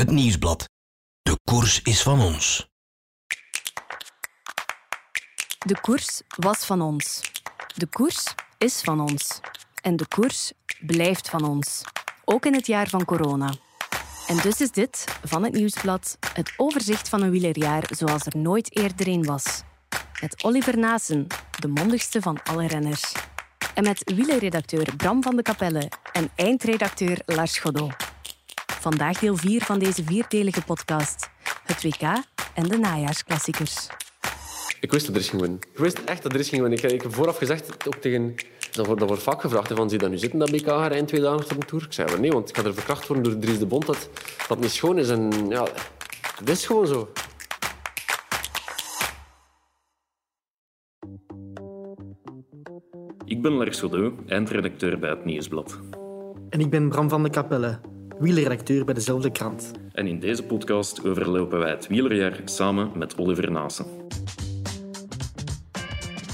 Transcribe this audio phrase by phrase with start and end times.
[0.00, 0.68] Het Nieuwsblad.
[1.22, 2.70] De koers is van ons.
[5.58, 7.20] De koers was van ons.
[7.76, 9.40] De koers is van ons.
[9.82, 11.82] En de koers blijft van ons.
[12.24, 13.54] Ook in het jaar van corona.
[14.26, 18.76] En dus is dit, van het Nieuwsblad, het overzicht van een wielerjaar zoals er nooit
[18.76, 19.62] eerder een was.
[20.20, 21.26] Met Oliver Naassen,
[21.58, 23.12] de mondigste van alle renners.
[23.74, 28.18] En met wielerredacteur Bram van de Kapelle en eindredacteur Lars Godot.
[28.80, 31.30] Vandaag deel 4 van deze vierdelige podcast.
[31.64, 32.02] Het WK
[32.54, 33.88] en de najaarsklassiekers.
[34.80, 35.60] Ik wist dat er is ging winnen.
[35.72, 36.78] Ik wist echt dat er is ging winnen.
[36.78, 38.34] Ik, ik heb vooraf gezegd, ook tegen...
[38.72, 40.90] Dat wordt, dat wordt vaak gevraagd, van, zie je dat nu zitten, dat BK haar
[40.90, 41.84] eind twee dagen op de Tour?
[41.84, 44.08] Ik zei, nee, want ik ga er verkracht worden door Dries de Bond dat
[44.48, 45.08] dat niet schoon is.
[45.08, 45.66] En ja,
[46.36, 47.12] het is gewoon zo.
[53.24, 55.78] Ik ben Lars Godot, eindredacteur bij het Nieuwsblad.
[56.50, 57.80] En ik ben Bram van de Kapelle,
[58.20, 59.70] wielerredacteur bij dezelfde krant.
[59.92, 63.99] En in deze podcast overlopen wij het wielerjaar samen met Oliver Naassen.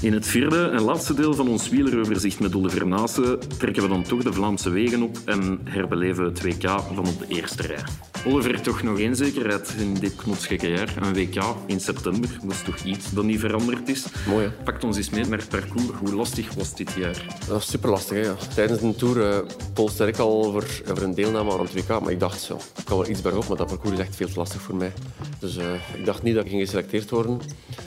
[0.01, 4.03] In het vierde en laatste deel van ons wieleroverzicht met Oliver Naassen trekken we dan
[4.03, 7.83] toch de Vlaamse wegen op en herbeleven we het WK van op de eerste rij.
[8.25, 10.93] Oliver, toch nog één zekerheid in dit knotsgekke jaar.
[11.01, 14.05] Een WK in september, dat is toch iets dat niet veranderd is.
[14.27, 14.63] Mooi, hè?
[14.63, 15.97] Pakt ons eens mee naar het parcours.
[15.99, 17.25] Hoe lastig was dit jaar?
[17.39, 18.17] Dat was super lastig.
[18.17, 18.35] Hè, ja.
[18.55, 19.37] Tijdens de Tour uh,
[19.73, 21.87] polste ik al voor, voor een deelname aan het WK.
[21.87, 24.27] Maar ik dacht, zo, ik kan wel iets bergop, maar dat parcours is echt veel
[24.27, 24.93] te lastig voor mij.
[25.39, 25.63] Dus uh,
[25.97, 27.41] ik dacht niet dat ik ging geselecteerd worden.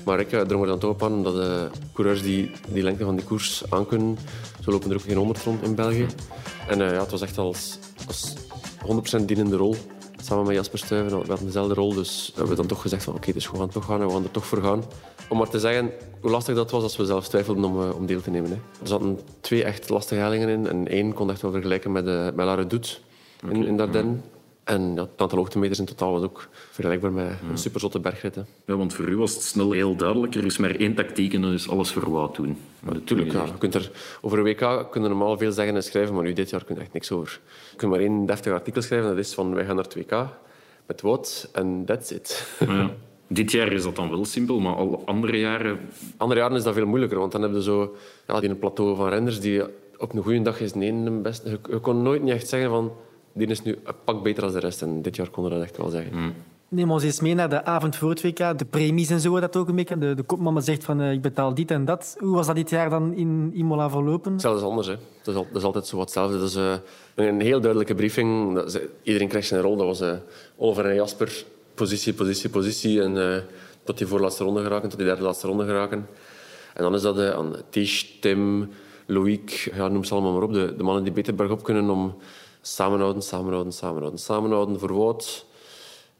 [0.05, 1.35] Maar ik drong er dan toch op aan dat
[2.01, 4.19] coureurs die die lengte van die koers aankunnen,
[4.65, 6.07] zo lopen er ook geen 100 rond in België.
[6.69, 8.35] En ja, het was echt als, als
[9.21, 9.77] 100% dienende rol.
[10.23, 11.95] Samen met Jasper Stuyven, we hadden dezelfde rol.
[11.95, 14.07] Dus we hebben dan toch gezegd van oké, okay, dus we gaan toch gaan en
[14.07, 14.85] we gaan er toch voor gaan.
[15.29, 15.91] Om maar te zeggen
[16.21, 18.51] hoe lastig dat was als we zelf twijfelden om, uh, om deel te nemen.
[18.51, 18.57] Hè.
[18.57, 20.67] Er zaten twee echt lastige hellingen in.
[20.67, 22.89] En één kon echt wel vergelijken met, uh, met La Redoute
[23.43, 23.63] in, okay.
[23.63, 24.17] in Dardenne.
[24.65, 28.35] En ja, het aantal hoogtemeters in totaal was ook vergelijkbaar met een superzotte bergrit.
[28.35, 28.43] Hè.
[28.65, 30.35] Ja, want voor u was het snel heel duidelijk.
[30.35, 32.57] Er is maar één tactiek en dat is alles voor wat doen.
[32.81, 33.45] Natuurlijk, ja.
[33.45, 33.91] Je kunt er,
[34.21, 36.75] over een WK kun je normaal veel zeggen en schrijven, maar nu dit jaar kun
[36.75, 37.41] je echt niks over.
[37.71, 39.09] Je kunt maar één deftig artikel schrijven.
[39.09, 40.27] Dat is van wij gaan naar het WK
[40.87, 42.57] met Wout en that's it.
[42.59, 42.91] Ja.
[43.27, 45.79] Dit jaar is dat dan wel simpel, maar alle andere jaren...
[46.17, 47.97] Andere jaren is dat veel moeilijker, want dan heb je zo
[48.27, 49.63] ja, die een plateau van renners die
[49.99, 51.51] op een goede dag is ene de beste.
[51.51, 52.93] Je, je kon nooit niet echt zeggen van
[53.33, 54.83] die is nu een pak beter dan de rest.
[54.83, 56.19] En dit jaar konden we dat echt wel zeggen.
[56.19, 56.35] Mm.
[56.69, 58.59] Neem ons eens mee naar de avond voor het WK.
[58.59, 59.99] De premies en zo, dat ook een beetje.
[59.99, 62.17] De, de kopman zegt van uh, ik betaal dit en dat.
[62.19, 64.33] Hoe was dat dit jaar dan in Imola verlopen?
[64.33, 64.87] Hetzelfde is anders.
[64.87, 64.97] Hè.
[65.23, 66.39] Dat, is al, dat is altijd zo wat hetzelfde.
[66.39, 66.75] Dat is uh,
[67.15, 68.55] een heel duidelijke briefing.
[68.55, 69.77] Dat is, iedereen krijgt zijn rol.
[69.77, 70.13] Dat was uh,
[70.57, 71.45] Oliver en Jasper.
[71.75, 73.03] Positie, positie, positie.
[73.03, 73.45] En
[73.85, 76.07] tot die voorlaatste ronde geraken, tot die derde laatste ronde geraken.
[76.75, 78.69] En dan is dat aan Tish, Tim,
[79.07, 80.53] Loïc, ja, noem ze allemaal maar op.
[80.53, 82.15] De, de mannen die beter bergop kunnen om
[82.61, 84.21] samenhouden, samenhouden, samenhouden.
[84.21, 85.47] Samenhouden voor Wout.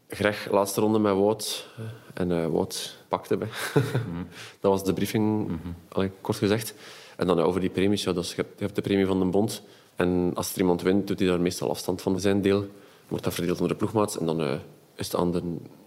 [0.07, 1.67] Greg, laatste ronde met Wout.
[2.13, 3.35] En uh, Wout pakte.
[3.35, 4.27] Mm-hmm.
[4.59, 5.51] dat was de briefing,
[5.87, 6.73] allee, kort gezegd.
[7.15, 8.03] En dan over die premies.
[8.03, 9.61] Ja, dus je, hebt, je hebt de premie van de bond.
[9.95, 12.65] En als er iemand wint, doet hij daar meestal afstand van zijn deel.
[13.07, 14.17] Wordt dat verdeeld onder de ploegmaats.
[14.17, 14.53] En dan uh,
[14.95, 15.41] is het aan de,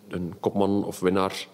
[0.09, 1.47] een kopman of winnaar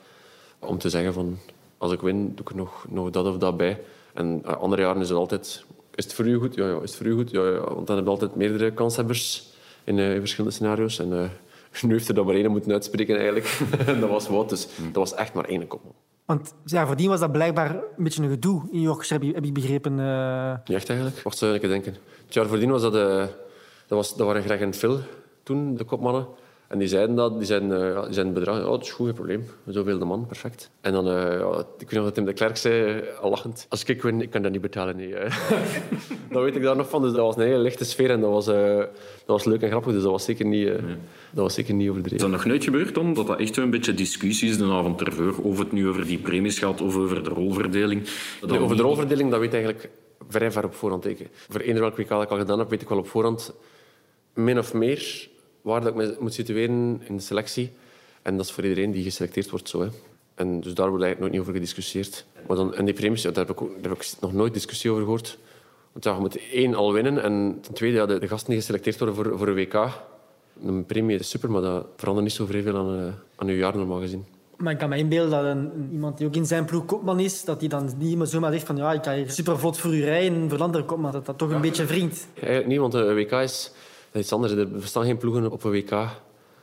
[0.58, 1.38] om te zeggen van...
[1.78, 3.80] Als ik win, doe ik er nog, nog dat of dat bij.
[4.14, 5.64] En uh, andere jaren is het altijd...
[5.94, 6.54] Is het voor u goed?
[6.54, 6.74] Ja, ja.
[6.74, 7.30] Is het voor u goed?
[7.30, 7.74] Ja, ja.
[7.74, 9.52] Want dan heb je altijd meerdere kanshebbers
[9.84, 10.98] in, uh, in verschillende scenario's.
[10.98, 11.28] En uh,
[11.82, 13.60] nu heeft er dan maar één moeten uitspreken eigenlijk.
[13.86, 14.48] en dat was Wout.
[14.48, 15.94] Dus dat was echt maar één kopman.
[16.24, 19.52] Want ja, voordien was dat blijkbaar een beetje een gedoe in Yorkshire, heb, heb ik
[19.52, 19.98] begrepen.
[19.98, 20.54] Uh...
[20.64, 21.22] Niet echt eigenlijk.
[21.22, 21.96] Wacht, zou ik denken.
[22.24, 22.94] Het jaar voordien was dat...
[22.94, 23.24] Uh,
[23.86, 24.98] dat, was, dat waren Greg en Phil
[25.42, 26.26] toen, de kopmannen.
[26.70, 29.14] En die zeiden dat, die zeiden, uh, die zeiden bedrag, ja, dat is goed, geen
[29.14, 29.44] probleem.
[29.66, 30.70] Zoveel de man, perfect.
[30.80, 33.84] En dan, uh, ja, ik weet nog dat Tim de Klerk zei, al lachend, als
[33.84, 34.96] ik win, ik kan dat niet betalen.
[34.96, 35.10] Nee.
[36.32, 38.30] dat weet ik daar nog van, dus dat was een hele lichte sfeer en dat
[38.30, 38.88] was, uh, dat
[39.26, 40.96] was leuk en grappig, dus dat was zeker niet, nee.
[41.30, 42.16] dat was zeker niet overdreven.
[42.16, 45.34] Is dat nog nooit gebeurd dan, dat dat echt een beetje discussies de avond ervoor,
[45.42, 48.08] of het nu over die premies gaat of over de rolverdeling?
[48.46, 49.90] Nee, over de rolverdeling, dat weet ik eigenlijk
[50.28, 51.06] vrij ver op voorhand.
[51.06, 53.54] Ik, voor eender welk dat ik al gedaan heb, weet ik wel op voorhand
[54.34, 55.28] min of meer
[55.62, 57.72] waar dat ik me moet situeren in de selectie.
[58.22, 59.80] En dat is voor iedereen die geselecteerd wordt zo.
[59.80, 59.88] Hè.
[60.34, 62.24] En dus daar wordt eigenlijk nooit niet over gediscussieerd.
[62.46, 64.54] Maar dan, en die premies, ja, daar, heb ik ook, daar heb ik nog nooit
[64.54, 65.38] discussie over gehoord.
[65.92, 67.22] Want ja, je moet één al winnen.
[67.22, 69.88] En ten tweede, ja, de, de gasten die geselecteerd worden voor, voor een WK.
[70.64, 73.76] Een premie is super, maar dat verandert niet zo veel aan, uh, aan je jaar
[73.76, 74.24] normaal gezien.
[74.56, 77.44] Maar ik kan me inbeelden dat een, iemand die ook in zijn ploeg kopman is,
[77.44, 79.94] dat hij dan niet meer zomaar zegt van ja, ik kan hier super vlot voor
[79.94, 81.12] u rijden voor de andere kopman.
[81.12, 82.26] Dat dat toch een beetje wringt.
[82.34, 83.72] Ja, eigenlijk niet, want een WK is...
[84.12, 84.52] Is iets anders.
[84.52, 85.90] Er bestaan geen ploegen op een WK.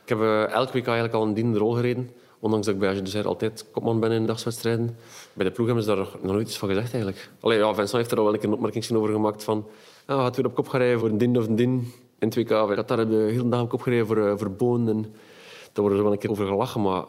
[0.02, 2.10] Ik heb uh, elk WK eigenlijk al een dienende rol gereden.
[2.38, 4.96] Ondanks dat ik bij Agent altijd kopman ben in dagswedstrijden.
[5.32, 7.30] Bij de ploeg hebben ze daar nog nooit iets van gezegd eigenlijk.
[7.40, 9.66] Allee, ja, Vincent heeft er al wel een opmerking over gemaakt van...
[10.06, 12.34] Ja, gaat weer op kop gaan rijden voor een din of een din in het
[12.34, 12.48] WK.
[12.48, 14.84] Dat daar de hele dag op kop gereden voor, uh, Boon.
[15.72, 17.04] Daar wordt er wel een keer over gelachen, maar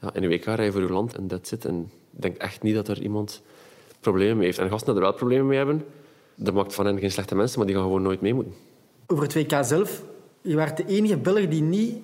[0.00, 1.64] ja, in een WK rij je voor je land en dat zit.
[1.64, 3.42] En ik denk echt niet dat er iemand
[4.00, 4.58] problemen heeft.
[4.58, 5.84] En gasten die er wel problemen mee hebben,
[6.34, 8.54] dat maakt van hen geen slechte mensen, maar die gaan gewoon nooit mee moeten.
[9.12, 10.02] Over het WK zelf,
[10.40, 11.96] je was de enige Belg die niet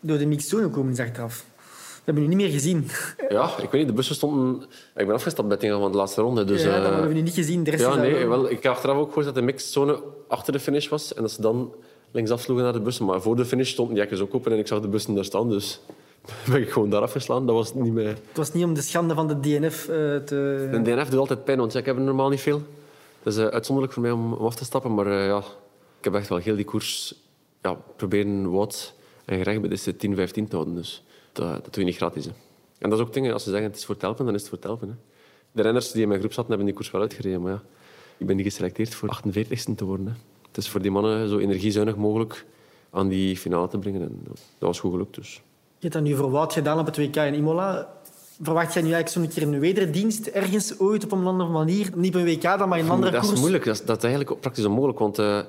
[0.00, 1.44] door de mixzone komen is achteraf.
[1.56, 2.88] We hebben u niet meer gezien.
[3.28, 4.62] Ja, ik weet niet, de bussen stonden...
[4.96, 6.44] Ik ben afgestapt bij het van de laatste ronde.
[6.44, 7.64] Dus, ja, dat eh, hebben we nu niet gezien.
[7.64, 10.60] De rest Ja, nee, wel- ik heb achteraf ook gehoord dat de mixzone achter de
[10.60, 11.72] finish was en dat ze dan
[12.10, 13.04] linksaf sloegen naar de bussen.
[13.04, 15.24] Maar voor de finish stonden die hekken ook open en ik zag de bussen daar
[15.24, 15.80] staan, dus
[16.50, 17.46] ben ik gewoon daar afgeslaan.
[17.46, 18.06] Dat was niet meer...
[18.06, 20.68] Het was niet om de schande van de DNF eh, te...
[20.72, 22.62] Een DNF doet altijd pijn, want ja, ik heb er normaal niet veel.
[23.22, 25.42] Het is eh, uitzonderlijk voor mij om, om af te stappen, maar eh, ja,
[26.04, 27.14] ik heb echt wel heel die koers
[27.62, 30.74] ja, proberen wat en gerecht bij deze 10, 15 te houden.
[30.74, 31.02] Dus
[31.32, 32.24] dat, dat doe je niet gratis.
[32.24, 32.30] Hè.
[32.78, 34.40] En dat is ook dingen, als ze zeggen het is voor het helpen, dan is
[34.40, 34.88] het voor het helpen.
[34.88, 34.94] Hè.
[35.52, 37.62] De renners die in mijn groep zaten, hebben die koers wel uitgereden, maar ja,
[38.16, 40.06] ik ben niet geselecteerd voor 48ste te worden.
[40.06, 40.12] Hè.
[40.46, 42.44] Het is voor die mannen zo energiezuinig mogelijk
[42.90, 44.02] aan die finale te brengen.
[44.02, 45.34] En dat was goed gelukt, dus...
[45.78, 47.92] Je hebt dat nu voor Wout gedaan op het WK in Imola.
[48.42, 51.90] Verwacht jij nu eigenlijk zo'n keer een wederdienst ergens ooit op een andere manier?
[51.94, 53.32] Niet op een WK dan, maar in een andere dat koers?
[53.32, 53.64] is moeilijk.
[53.64, 55.40] Dat is, dat is eigenlijk praktisch onmogelijk, want eh,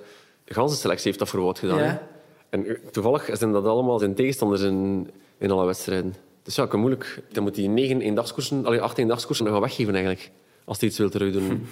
[0.46, 1.78] ganse selectie heeft dat voor Wout gedaan.
[1.78, 2.08] Ja.
[2.50, 6.16] En toevallig zijn dat allemaal zijn tegenstanders in, in alle wedstrijden.
[6.44, 7.24] Dus ja, ik moeilijk.
[7.32, 10.32] Dan moet hij negen eendagskoersen, alleen acht eendagskoersen gaan weggeven eigenlijk.
[10.66, 11.68] Als hij iets wil terugdoen.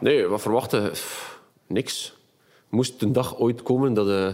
[0.00, 0.90] Nee, wat verwachten?
[0.90, 2.16] Pff, niks.
[2.68, 4.08] Moest een dag ooit komen dat...
[4.08, 4.28] eh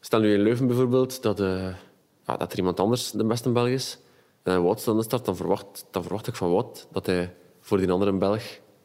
[0.00, 1.66] stel nu in Leuven bijvoorbeeld, dat, eh,
[2.26, 3.98] ja, dat er iemand anders de beste Belg is.
[4.42, 7.34] En Wout staat aan de start, dan verwacht, dan verwacht ik van Wout dat hij
[7.60, 8.42] voor die andere Belg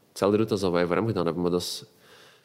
[0.09, 1.41] hetzelfde doet als dat wij voor hem gedaan hebben.
[1.41, 1.83] Maar dat is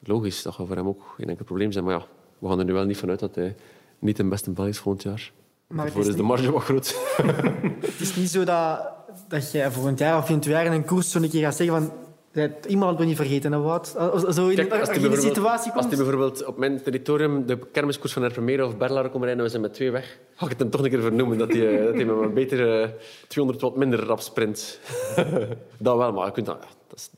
[0.02, 0.43] logisch.
[0.43, 1.85] Dat gaat voor hem ook geen enkel probleem zijn.
[1.85, 2.06] Maar ja,
[2.38, 3.55] we gaan er nu wel niet vanuit dat hij
[3.99, 5.32] niet de beste Belg is volgend jaar.
[5.67, 6.97] Maar het Daarvoor is, is de niet, marge wat groot.
[7.91, 8.91] het is niet zo dat,
[9.29, 11.76] dat jij volgend jaar of in twee jaar in een koers zo'n keer gaat zeggen
[11.76, 11.93] van...
[12.32, 13.97] "Jij- Iemand moet niet vergeten, hè, Wout.
[13.97, 15.88] Als- Zo in, Kijk, als als die je in situatie Als komt...
[15.94, 19.49] die bijvoorbeeld op mijn territorium de kermiskoers van Erpemeren of Berlare komen rijden en we
[19.50, 21.85] zijn met twee weg, ga ik het hem toch een keer vernoemen dat hij, eh,
[21.85, 22.88] dat hij met een beter eh,
[23.29, 24.81] 200 watt minder rap sprint.
[25.79, 27.11] dat wel, maar je kunt dat, ja, dat is-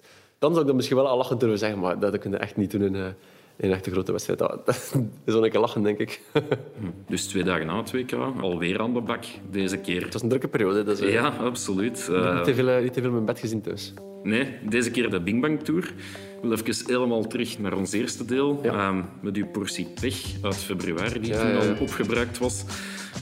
[0.42, 2.56] dan zou ik dat misschien wel al lachend durven zeggen, maar dat kun je echt
[2.56, 3.04] niet doen in, eh,
[3.56, 4.38] in een echte grote wedstrijd.
[4.38, 4.74] Dat, dat
[5.24, 6.20] is wel een keer lachen, denk ik.
[7.08, 9.24] Dus twee dagen na het WK, alweer aan de bak.
[9.50, 10.02] Deze keer.
[10.02, 10.84] Het was een drukke periode.
[10.84, 12.08] Dus, eh, Ja, absoluut.
[12.12, 13.92] Eh, niet, te veel, eh, niet te veel in mijn bed gezien thuis.
[14.22, 15.84] nee, deze keer de Bing Bang Tour.
[16.42, 18.60] Ik wil even helemaal terug naar ons eerste deel.
[18.62, 18.72] Ja.
[18.72, 21.58] Ehm, met uw portie pech uit februari, die Ja, toen ja.
[21.58, 22.64] al opgebruikt was.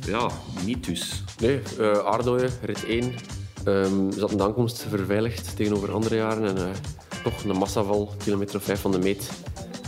[0.06, 0.30] Ja,
[0.66, 1.24] niet dus.
[1.40, 3.12] Nee, eh aardooien, rit 1.
[3.64, 6.44] Ehm zat de aankomst verveiligd tegenover andere jaren.
[6.44, 6.70] En eh,
[7.22, 9.30] toch een massaval, kilometer of vijf van de meet.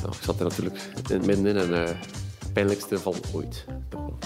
[0.03, 0.77] Ja, ik zat er natuurlijk
[1.09, 1.95] in het midden in en eh
[2.53, 3.65] pijnlijkste val ooit.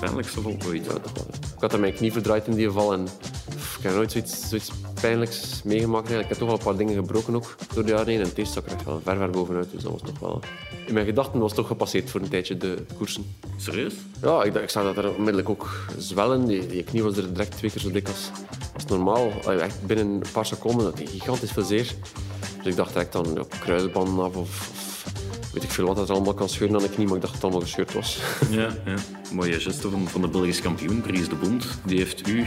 [0.01, 0.85] Pijnlijkste val ooit.
[0.85, 1.27] Ja, toch wel.
[1.55, 3.05] Ik had mijn knie verdraaid in die val en
[3.49, 4.71] pff, ik heb nooit zoiets, zoiets
[5.01, 6.09] pijnlijks meegemaakt.
[6.09, 6.23] Eigenlijk.
[6.23, 8.21] Ik heb toch wel een paar dingen gebroken ook door de jaren heen.
[8.21, 9.71] En het eerste zat er echt wel ver, ver bovenuit.
[9.71, 10.41] Dus dat was toch wel...
[10.87, 13.35] In mijn gedachten was het toch gepasseerd voor een tijdje, de koersen.
[13.57, 13.95] Serieus?
[14.23, 15.69] Ja, ik, ik zag dat er onmiddellijk ook
[15.99, 16.47] zwellen.
[16.47, 18.31] Die, die knie was er direct twee keer zo dik als,
[18.75, 19.31] als normaal.
[19.61, 21.95] Echt binnen een paar seconden dat gigantisch veel zeer.
[22.57, 24.85] Dus ik dacht direct aan ja, kruisbanden af of
[25.57, 27.43] weet ik veel wat dat allemaal kan scheuren aan de knie, maar ik dacht dat
[27.43, 28.21] het allemaal gescheurd was.
[28.51, 28.95] Ja, ja.
[29.33, 31.67] Mooie geste van, van de Belgisch kampioen, Dries de Bond.
[31.87, 32.45] Die heeft u Ja,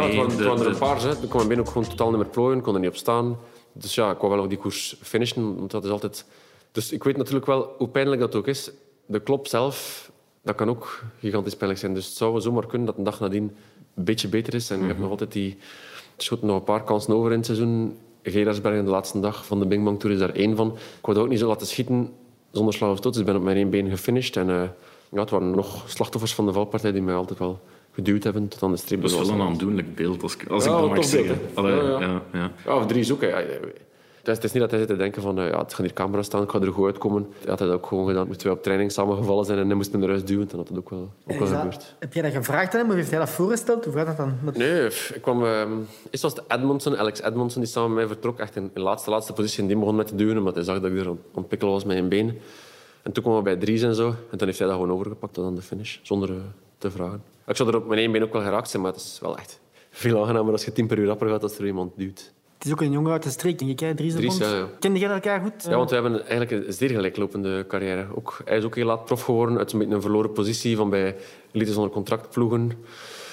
[0.00, 1.00] het waren, het de- waren er een paar.
[1.02, 1.08] Hè.
[1.08, 3.38] Er kwam binnen ook gewoon totaal niet meer plooien, kon er niet op staan.
[3.72, 6.24] Dus ja, ik wou wel nog die koers finishen, want dat is altijd...
[6.72, 8.70] Dus ik weet natuurlijk wel hoe pijnlijk dat ook is.
[9.06, 10.10] De klop zelf,
[10.42, 11.94] dat kan ook gigantisch pijnlijk zijn.
[11.94, 13.56] Dus het zou zomaar kunnen dat een dag nadien
[13.94, 14.70] een beetje beter is.
[14.70, 15.56] En ik heb nog altijd die...
[16.16, 17.96] Schoten nog een paar kansen over in het seizoen.
[18.22, 20.66] Gerardsbergen, de laatste dag van de Bing Bang Tour, is daar één van.
[20.66, 22.12] Ik wou dat ook niet zo laten schieten
[22.52, 23.12] zonder slag of stoot.
[23.12, 24.36] Dus ik ben op mijn één been gefinished.
[24.36, 24.62] En eh,
[25.10, 27.60] ja, het waren nog slachtoffers van de valpartij die mij altijd wel
[27.92, 29.02] geduwd hebben tot aan de streep.
[29.02, 31.40] Dat is wel een aandoenlijk beeld, als, ik- als Ja, ik dat mag zeggen.
[31.54, 32.00] Allee, Ja, ja.
[32.00, 32.50] ja, ja.
[32.66, 33.10] Ja, of drie is
[34.24, 34.30] ja.
[34.32, 35.94] Het is, is niet dat hij zit te denken van, eh, ja, het gaan hier
[35.94, 37.26] camera's staan, ik ga er goed uitkomen.
[37.40, 38.26] Hij had dat ook gewoon gedaan.
[38.26, 40.78] Moesten wij op training samengevallen zijn en hij moest me eruit duwen, dan had dat
[40.78, 41.94] ook wel, ook wel Is dat- gebeurd.
[41.98, 43.84] heb jij dat gevraagd aan hem of heeft hij dat voorgesteld?
[43.84, 44.34] Hoe gaat dat dan?
[44.44, 45.44] Dat- Nee, ik kwam...
[45.44, 45.72] ehm
[46.10, 48.38] eerst was het Edmondson, Alex Edmondson, die samen met mij vertrok.
[48.38, 49.60] Echt in de laatste, laatste positie.
[49.62, 51.96] En die begon met te duwen, omdat hij zag dat ik er aan was met
[51.96, 52.38] een been.
[53.02, 54.06] En toen kwamen we bij Dries en zo.
[54.30, 56.36] En toen heeft hij dat gewoon overgepakt tot aan de finish, zonder eh,
[56.78, 57.22] te vragen.
[57.46, 59.36] Ik zou er op mijn één been ook wel geraakt zijn, maar het is wel
[59.38, 59.60] echt
[59.90, 62.32] veel aangenamer als je tien per uur rapper gaat als er iemand duwt.
[62.62, 63.94] Het is ook een jongen uit de streek, denk ik, hè?
[63.94, 64.50] Dries de Dries, Bond.
[64.50, 64.68] ja, ja.
[64.78, 65.52] Kende jij elkaar goed?
[65.68, 68.06] Ja, want we hebben eigenlijk een zeer gelijklopende carrière.
[68.14, 71.16] Ook, hij is ook heel laat prof geworden uit beetje een verloren positie van bij
[71.52, 72.72] elite zonder contract ploegen.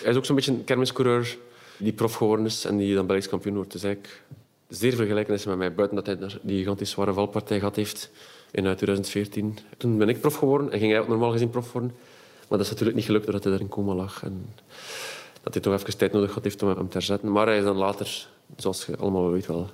[0.01, 1.38] Hij is ook zo'n beetje een kermiscoureur
[1.77, 3.71] die prof geworden is en die dan Belgisch kampioen wordt.
[3.71, 4.21] Dus eigenlijk
[4.67, 8.12] zeer veel gelijkenissen met mij, buiten dat hij die gigantisch zware valpartij gehad heeft
[8.51, 9.57] in eh, 2014.
[9.77, 11.91] Toen ben ik prof geworden en ging hij ook normaal gezien prof worden.
[12.48, 14.24] Maar dat is natuurlijk niet gelukt doordat hij daar in coma lag.
[14.24, 14.45] En
[15.43, 17.31] dat hij toch even tijd nodig had heeft om hem te herzetten.
[17.31, 19.69] Maar hij is dan later, zoals je allemaal wel weet, wel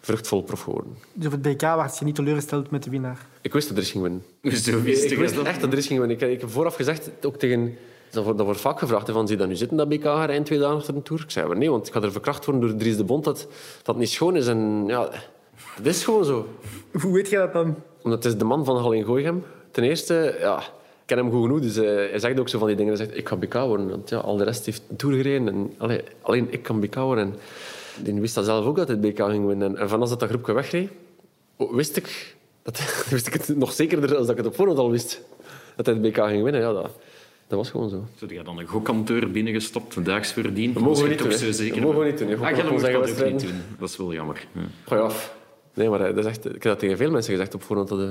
[0.00, 0.96] vruchtvol prof geworden.
[1.12, 3.26] Dus op het BK was je niet teleurgesteld met de winnaar.
[3.40, 4.24] Ik wist dat Dries ging winnen.
[4.40, 5.46] Ik je wist dat?
[5.46, 6.16] echt dat Dries ging winnen.
[6.16, 7.76] Ik, ik heb vooraf gezegd, ook tegen
[8.10, 10.46] Dat wordt, dat wordt vaak gevraagd, van, zie je dat nu zitten, dat BK eind
[10.46, 11.22] twee dagen achter de Tour?
[11.22, 13.48] Ik zei, maar nee, want ik ga er verkracht worden door Dries de Bond dat
[13.82, 14.46] dat niet schoon is.
[14.46, 15.10] En ja,
[15.76, 16.48] dat is gewoon zo.
[17.02, 17.76] Hoe weet je dat dan?
[18.02, 19.44] Omdat het is de man van Hal in Gooichem.
[19.70, 20.66] Ten eerste, ja, ik
[21.06, 22.94] ken hem goed genoeg, dus eh, hij zegt ook zo van die dingen.
[22.96, 23.88] Hij zegt, ik ga BK worden.
[23.88, 25.48] Want ja, al de rest heeft een Tour gereden.
[25.48, 27.24] En, allee, alleen ik kan BK worden.
[27.24, 27.34] En
[28.02, 29.68] die wist dat zelf ook dat hij het BK ging winnen.
[29.68, 30.90] En, en van als dat, dat groepje wegreed,
[31.56, 32.78] wist ik, dat,
[33.10, 35.20] wist ik het nog zekerder dan dat ik het op voorhand al wist.
[35.76, 36.60] Dat hij het BK ging winnen.
[36.60, 36.90] Ja, dat,
[37.46, 38.04] dat was gewoon zo.
[38.18, 40.74] Zou je dan een gokkanteur binnengestapt, daags verdiend?
[40.74, 41.32] Dat mogen we niet doen.
[41.32, 42.28] zo zeker Dat mogen we niet doen.
[42.28, 43.62] Ah, ja, dat zeggen ook niet doen.
[43.78, 44.46] Dat is wel jammer.
[44.52, 44.60] Ja.
[44.84, 45.36] Gooi af.
[45.74, 47.88] Nee, maar eh, dat is echt, ik heb dat tegen veel mensen gezegd op voorhand
[47.88, 48.08] dat,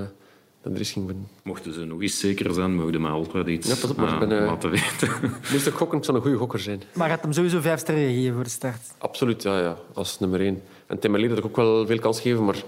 [0.61, 1.11] dat Dries ging.
[1.43, 4.29] Mochten ze nog eens zeker zijn, mogen mij altijd iets Ja, pas op, maar ik
[4.29, 5.09] ben, laten weten.
[5.51, 6.81] Moest ik gokken, ik zou een goede gokker zijn.
[6.93, 8.93] Maar je had hem sowieso vijf sterren gegeven voor de start.
[8.97, 9.77] Absoluut, ja, ja.
[9.93, 10.61] Als nummer één.
[10.87, 12.63] En Tim had ik ook wel veel kans gegeven, maar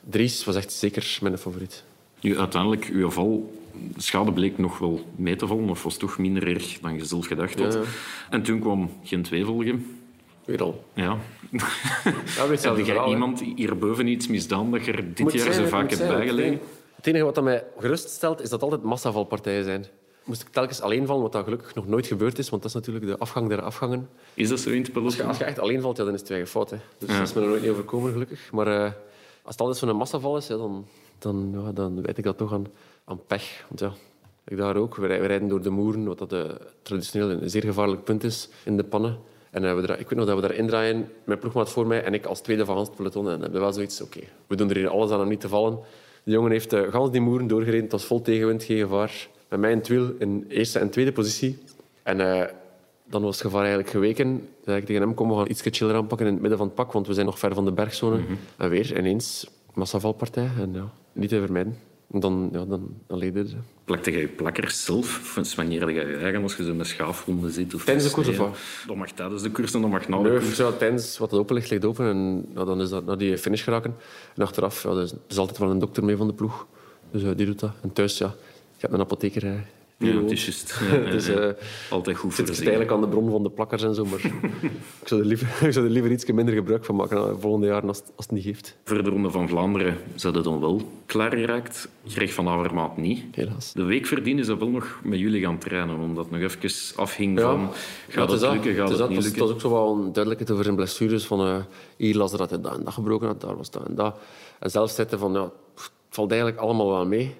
[0.00, 1.84] Dries was echt zeker mijn favoriet.
[2.20, 3.52] Nu, uiteindelijk, uw val,
[3.94, 7.04] de schade bleek nog wel mee te vallen, of was toch minder erg dan je
[7.04, 7.72] zelf gedacht had.
[7.72, 7.86] Ja, ja.
[8.30, 9.86] En toen kwam geen tweevolgen.
[10.44, 10.84] Weer al.
[10.94, 11.18] Ja.
[12.36, 15.90] Ja, Heb jij iemand hierboven iets misdaan dat je er dit Moet jaar zo vaak
[15.90, 16.60] hebt bijgelegen?
[17.02, 19.86] Het enige wat mij geruststelt, is dat altijd massavalpartijen zijn.
[20.24, 22.76] Moest ik telkens alleen vallen, wat dat gelukkig nog nooit gebeurd is, want dat is
[22.76, 24.08] natuurlijk de afgang der afgangen.
[24.34, 25.26] Is dat zo in het Als je, peloton?
[25.28, 26.70] als je echt alleen valt, ja, dan is het je eigen fout.
[26.70, 26.76] Hè.
[26.98, 27.18] Dus Ja.
[27.18, 28.52] dat is me nog nooit niet overkomen, gelukkig.
[28.52, 28.82] Maar eh,
[29.42, 30.86] als het altijd zo'n massaval is, ja, dan,
[31.18, 32.66] dan, ja, dan weet ik dat toch aan,
[33.04, 33.64] aan pech.
[33.68, 33.92] Want ja,
[34.44, 34.96] ik daar ook.
[34.96, 36.44] We, rij- we rijden door de moeren, wat dat, eh,
[36.82, 39.18] traditioneel een zeer gevaarlijk punt is in de pannen.
[39.50, 42.24] En we ik weet nog dat we daar indraaien, mijn ploegmaat voor mij en ik
[42.26, 43.24] als tweede van het peloton.
[43.24, 45.40] En dan hebben we wel zoiets, oké, we doen er hier alles aan om niet
[45.40, 45.78] te vallen.
[46.22, 49.28] De jongen heeft uh, gans die moeren doorgereden, het was vol tegenwind, geen gevaar.
[49.48, 51.58] Met mij in het wiel in eerste en tweede positie.
[52.02, 52.48] En eh,
[53.04, 54.48] dan was het gevaar eigenlijk geweken.
[54.64, 56.76] Zei ik tegen hem, kom, we gaan iets chiller aanpakken in het midden van het
[56.76, 58.20] pak, want we zijn nog ver van de bergzone.
[58.56, 60.48] En weer ineens massavalpartij.
[60.58, 61.76] En ja, niet te vermijden.
[62.12, 63.56] Dan, ja, dan, dan leed je.
[63.84, 65.34] Plakte jij je plakkers zelf?
[65.56, 67.74] Je je eigen als je zo met schaafwonden zit?
[67.74, 68.56] Of Tijdens de koers of wat?
[68.86, 70.54] Dat mag tijdens de koers en dat mag na de koers.
[70.56, 72.06] zo, tijdens wat het open ligt, ligt open.
[72.06, 73.96] En ja, dan is dat naar die finish geraken.
[74.36, 76.66] En achteraf, ja, er, is, er altijd wel een dokter mee van de ploeg.
[77.10, 77.72] Dus die doet dat.
[77.82, 78.26] En thuis, ja,
[78.72, 79.42] je hebt een apotheker.
[79.44, 79.60] hè.
[80.12, 80.66] Ja, het is.
[80.78, 81.30] Ja, Dus
[81.90, 84.04] Altijd goed voor zit de eigenlijk aan de bron van de plakkers en zo.
[84.04, 84.18] Maar
[85.02, 87.66] ik, zou er liever, ik zou er liever iets minder gebruik van maken eh, volgende
[87.66, 88.76] jaar als, het- als het niet geeft.
[88.84, 91.88] Voor de Ronde van Vlaanderen zijn ze dan wel klaar geraakt.
[92.06, 93.22] Greg van Avermaat niet.
[93.30, 93.72] Helaas.
[93.72, 96.96] De week verdien is dat wel nog met jullie gaan trainen, omdat het nog even
[96.96, 97.68] afhing Ja, van Ja,
[98.08, 98.52] gaat het is dat.
[98.52, 99.08] lukken, gaat Het is het dat.
[99.08, 99.40] niet lukken.
[99.40, 101.24] Het was ook zo wel onduidelijkheid over zijn blessures.
[101.26, 101.56] Van, eh,
[101.96, 104.18] hier las er dat hij dat en dat gebroken had, daar was dat en dat.
[104.58, 105.42] En zelf hij van, ja,
[105.74, 107.34] het valt eigenlijk allemaal wel mee.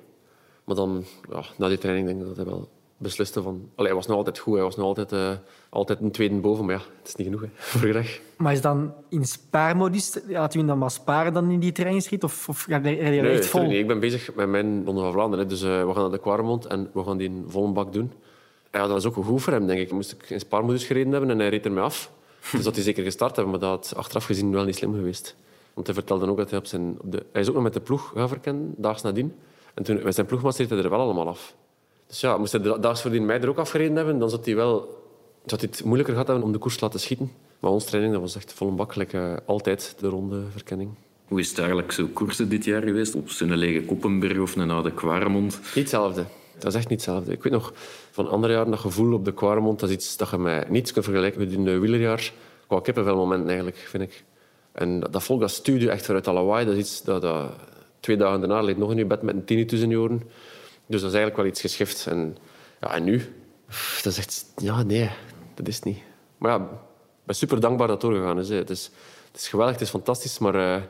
[0.64, 3.68] Maar dan, ja, na die training denk ik dat hij wel besliste van...
[3.74, 5.30] Allee, hij was nog altijd goed, hij was nog altijd, eh,
[5.68, 6.64] altijd een tweede boven.
[6.64, 8.20] Maar ja, het is niet genoeg hè, voor Greg.
[8.36, 12.24] Maar is dan in spaarmodus, laat u hem dan maar sparen dan in die trainingsrit?
[12.24, 13.62] Of, of ga je Nee, echt vol?
[13.62, 13.72] niet.
[13.78, 15.44] Ik ben bezig met mijn Ronde van Vlaanderen.
[15.44, 15.50] hè.
[15.50, 18.12] Dus eh, we gaan naar de Quaremont en we gaan die in volle bak doen.
[18.72, 19.92] Ja, dat is ook goed voor hem, denk ik.
[19.92, 22.10] Moest ik in spaarmodus gereden hebben en hij reed ermee af.
[22.52, 25.36] Dus dat hij zeker gestart hebben, maar dat had achteraf gezien wel niet slim geweest.
[25.74, 26.96] Want hij vertelde ook dat hij op zijn...
[27.00, 29.34] Op de, hij is ook nog met de ploeg gaan verkennen, daags nadien.
[29.74, 31.54] En toen, met zijn ploegmaat reed hij er wel allemaal af.
[32.06, 35.00] Dus ja, moest hij de voordien mij er ook afgereden hebben, dan zou hij wel
[35.46, 37.32] zou hij het moeilijker gehad hebben om de koers te laten schieten.
[37.58, 40.90] Maar onze training dat was echt volle bak, like, eh, altijd de ronde verkenning.
[41.28, 43.14] Hoe is het eigenlijk zo koersen dit jaar geweest?
[43.14, 45.60] Op zo'n lege Koppenberg of een oude Kwaremond?
[45.60, 46.24] Niet hetzelfde.
[46.58, 47.32] Dat is echt niet hetzelfde.
[47.32, 47.72] Ik weet nog
[48.10, 50.92] van andere jaren dat gevoel op de Quaremont, dat is iets dat je met niets
[50.92, 52.32] kunt vergelijken met in de wielerjaar.
[52.66, 54.24] Qua kippenvelmomenten eigenlijk, vind ik.
[54.72, 56.64] En dat, dat volk dat stuurde echt vanuit lawaai.
[56.66, 57.50] Dat is iets dat, dat
[58.02, 60.08] twee dagen daarna ligt nog in je bed met een tinnitus in je.
[60.86, 62.06] Dus dat is eigenlijk wel iets geschift.
[62.06, 62.36] En,
[62.80, 63.34] ja, en nu?
[64.02, 64.52] Dat is echt...
[64.56, 65.10] Ja, nee,
[65.54, 65.98] dat is niet.
[66.38, 68.48] Maar ja, ik ben super dankbaar dat het doorgegaan is.
[68.48, 68.90] Het is,
[69.32, 70.54] het is geweldig, het is fantastisch, maar...
[70.54, 70.82] eh,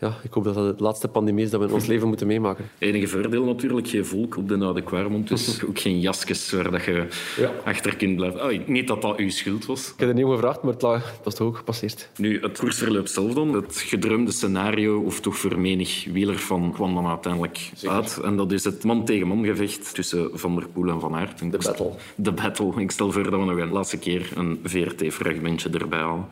[0.00, 2.26] ja, ik hoop dat dat de laatste pandemie is dat we in ons leven moeten
[2.26, 2.64] meemaken.
[2.78, 5.28] Enige voordeel natuurlijk, geen volk op de oude Kwaremond.
[5.28, 7.52] Dus ook geen jasjes waar dat je Ja.
[7.64, 8.44] achter kunt blijven.
[8.44, 9.88] Oh, niet dat dat uw schuld was.
[9.88, 12.08] Ik heb er niet om gevraagd, maar het het was toch ook gepasseerd.
[12.16, 13.52] Nu, het koersverloop zelf dan.
[13.54, 18.20] Het gedroomde scenario, of toch voor menig wieler van, kwam dan uiteindelijk uit.
[18.24, 21.38] En dat is het man-tegen-man gevecht tussen Van der Poel en Van Aert.
[21.38, 21.90] De battle.
[22.14, 22.72] De battle.
[22.76, 26.26] Ik stel voor dat we nog een laatste keer een VRT-fragmentje erbij halen.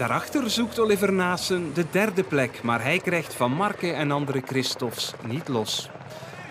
[0.00, 5.12] Daarachter zoekt Oliver Naassen de derde plek, maar hij krijgt Van Marke en andere Christoffs
[5.26, 5.90] niet los.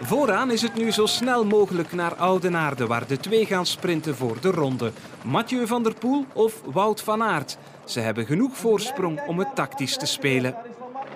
[0.02, 4.42] Vooraan is het nu zo snel mogelijk naar Oudenaarde, waar de twee gaan sprinten voor
[4.42, 4.92] de ronde.
[5.24, 7.58] Mathieu van der Poel of Wout van Aert.
[7.86, 10.56] Ze hebben genoeg voorsprong om het tactisch te spelen.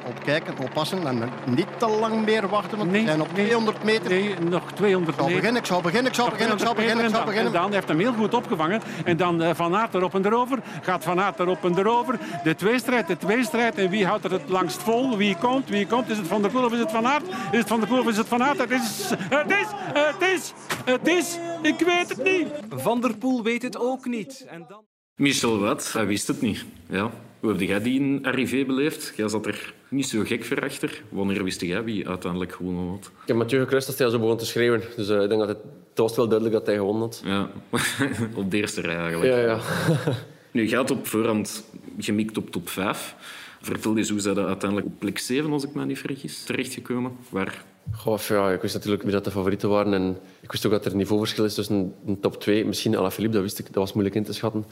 [0.08, 3.46] Opkijken, oppassen en niet te lang meer wachten, want Nee, we zijn op nee.
[3.46, 4.10] 200 meter.
[4.10, 5.40] Nee, nog 200 Ik zal meter.
[5.42, 7.52] beginnen, ik zal beginnen, ik zal beginnen, ik zal 200 beginnen, ik zal meter en
[7.52, 7.54] dan- beginnen.
[7.54, 8.82] En dan heeft hem heel goed opgevangen.
[9.06, 10.60] En dan eh, Van Aert erop en erover.
[10.82, 12.20] Gaat Van Aert erop en erover.
[12.44, 13.76] De tweestrijd, de tweestrijd.
[13.78, 15.18] En wie houdt er het langst vol?
[15.18, 15.70] Wie komt?
[15.70, 16.10] Wie komt?
[16.10, 17.24] Is het Van der Poel of is het Van Aert?
[17.52, 18.58] Is het Van der Poel of is het Van Aert?
[18.58, 19.10] Het is...
[19.30, 19.68] Het is...
[19.94, 20.54] Het is...
[20.86, 21.38] Het is...
[21.62, 22.48] Ik weet het niet.
[22.70, 24.46] Van der Poel weet het ook niet.
[24.50, 24.82] En dan...
[25.16, 26.66] Michel Wat, hij wist het niet.
[26.90, 27.10] Ja.
[27.40, 29.14] Hoe heb jij die in arrivé beleefd?
[29.16, 31.02] Jij zat er niet zo gek ver achter.
[31.10, 33.06] Wanneer wist jij wie uiteindelijk gewonnen had?
[33.06, 34.82] Ik heb Mathieu gekruist als hij zo begon te schreeuwen.
[34.96, 35.58] Dus eh, ik denk dat het,
[35.90, 37.22] het was wel duidelijk dat hij gewonnen had.
[37.26, 37.50] Ja,
[38.42, 39.32] op de eerste rij eigenlijk.
[39.32, 39.60] Ja, ja.
[40.52, 41.64] Nu, je had op voorhand
[41.98, 43.16] gemikt op top 5.
[43.62, 47.12] Vertel eens hoe zij dat uiteindelijk op plek 7, als ik me niet vergis, terechtgekomen.
[47.30, 49.94] Waar Goh, ja, ik wist natuurlijk wie dat de favorieten waren.
[49.94, 52.66] En ik wist ook dat er een niveauverschil is tussen een top 2.
[52.66, 53.66] Misschien Alaphilippe, dat wist ik.
[53.66, 54.66] Dat was moeilijk in te schatten.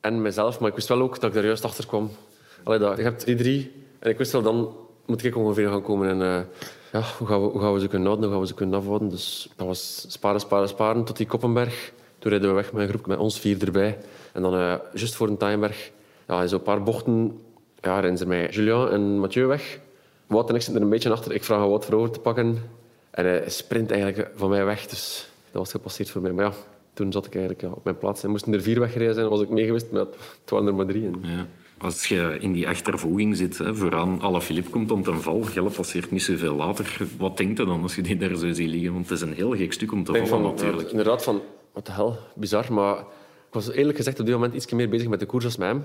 [0.00, 0.60] En mezelf.
[0.60, 2.10] Maar ik wist wel ook dat ik daar juist achter kwam.
[2.62, 3.72] Allee, dat, je hebt die drie.
[4.06, 6.08] En ik wist wel, dan moet ik ongeveer gaan komen.
[6.08, 6.40] En uh,
[6.92, 8.24] ja, hoe, gaan we, hoe gaan we ze kunnen houden?
[8.24, 9.08] Hoe gaan we ze kunnen afhouden?
[9.08, 11.92] Dus dat was sparen, sparen, sparen tot die Koppenberg.
[12.18, 13.98] Toen rijden we weg met een groep met ons vier erbij.
[14.32, 15.90] En dan, uh, juist voor een Tijenberg,
[16.26, 17.40] ja, in zo'n paar bochten,
[17.80, 19.78] ja, rennen ze mij Julien en Mathieu weg.
[20.26, 21.32] Wout en ik zitten er een beetje achter.
[21.32, 22.62] Ik vraag Wout voor over te pakken.
[23.10, 24.86] En hij sprint eigenlijk van mij weg.
[24.86, 26.32] Dus dat was gepasseerd voor mij.
[26.32, 26.52] Maar ja,
[26.92, 28.22] toen zat ik eigenlijk op mijn plaats.
[28.22, 29.90] En moesten er vier weggereden zijn, was ik mee geweest.
[29.90, 31.10] Maar het waren er maar drie.
[31.22, 31.46] Ja.
[31.78, 36.10] Als je in die achtervolging zit, hè, vooraan Alaphilippe komt om ten val, Gelle passeert
[36.10, 36.98] niet zoveel later.
[37.18, 38.92] Wat denkt je dan als je die daar zo ziet liggen?
[38.92, 40.90] Want het is een heel gek stuk om te vallen van, natuurlijk.
[40.90, 41.42] Inderdaad, van
[41.72, 42.72] wat de hel, bizar.
[42.72, 45.56] Maar ik was eerlijk gezegd op dit moment iets meer bezig met de koers als
[45.56, 45.84] met hem.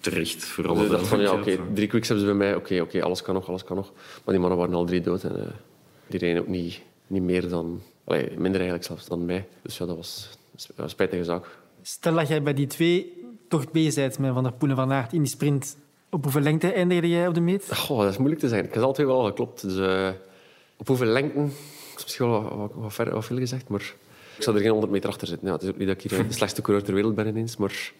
[0.00, 2.54] Terecht, voor alle Dus ik dacht van, ja, oké, drie quicks hebben ze bij mij.
[2.54, 3.92] Oké, oké, alles kan nog, alles kan nog.
[3.94, 5.24] Maar die mannen waren al drie dood.
[5.24, 5.50] En eh,
[6.06, 7.82] die reden ook niet, niet meer dan...
[8.04, 9.46] Allee, minder eigenlijk zelfs dan mij.
[9.62, 10.38] Dus ja, dat was
[10.76, 11.46] een spijtige zaak.
[11.82, 13.17] Stel dat jij bij die twee
[13.48, 15.76] toch bezig bent met Van der Poel en Van Aert in die sprint.
[16.10, 17.76] Op hoeveel lengte eindigde jij op de meet?
[17.76, 18.66] Goh, dat is moeilijk te zeggen.
[18.68, 19.62] Ik heb altijd wel al geklopt.
[19.62, 20.08] Dus eh,
[20.76, 21.42] op hoeveel lengten?
[21.42, 23.94] Dat is misschien wel wat, wat, wat, ver, wat veel gezegd, maar
[24.36, 25.46] ik zou er geen 100 meter achter zitten.
[25.46, 27.56] Ja, het is ook niet dat ik hier de slechtste coureur ter wereld ben ineens,
[27.56, 27.92] maar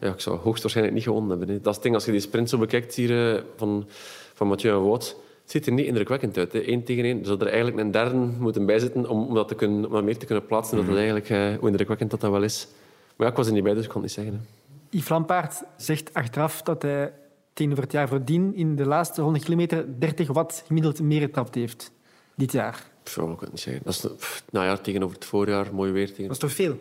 [0.00, 1.48] ja, ik zou hoogstwaarschijnlijk niet gewonnen hebben.
[1.48, 1.54] hè.
[1.54, 3.86] Dat is het ding, als je die sprint zo bekijkt hier eh, van,
[4.34, 6.52] van Mathieu en Wout, het ziet er niet indrukwekkend uit.
[6.52, 6.68] Hè.
[6.68, 7.18] Eén tegen één.
[7.18, 10.04] Er zou er eigenlijk een derde moeten bijzitten om, om, dat, te kunnen, om dat
[10.04, 10.76] meer te kunnen plaatsen.
[10.76, 12.68] Dat het eigenlijk, eh, hoe indrukwekkend dat, dat wel is.
[13.16, 14.34] Maar ja, ik was er niet bij, dus ik kan het niet zeggen.
[14.34, 14.57] Hè.
[14.90, 17.12] Yves Lampaard zegt achteraf dat hij
[17.52, 21.92] tegenover het jaar voordien in de laatste 100 kilometer 30 watt gemiddeld meer getrapt heeft.
[22.34, 22.90] Dit jaar.
[23.04, 23.82] Ja, ik kan het niet zeggen.
[23.84, 26.06] Dat is pff, najaar tegenover het voorjaar, mooi weer.
[26.06, 26.22] Tegen...
[26.22, 26.76] Dat is toch veel?